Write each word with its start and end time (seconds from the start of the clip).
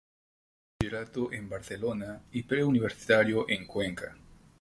Estudió 0.79 0.97
bachillerato 0.97 1.31
en 1.31 1.47
Barcelona 1.47 2.23
y 2.31 2.41
preuniversitario 2.41 3.47
en 3.47 3.67
Cuenca. 3.67 4.17